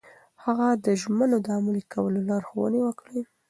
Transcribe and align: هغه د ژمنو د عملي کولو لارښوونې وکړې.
هغه 0.43 0.67
د 0.85 0.87
ژمنو 1.01 1.37
د 1.45 1.47
عملي 1.57 1.83
کولو 1.93 2.19
لارښوونې 2.29 2.79
وکړې. 2.83 3.19